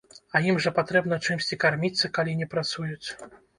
А 0.37 0.39
ім 0.45 0.55
жа 0.65 0.71
патрэбна 0.77 1.19
чымсьці 1.27 1.59
карміцца, 1.65 2.13
калі 2.19 2.37
не 2.43 2.51
працуюць. 2.57 3.07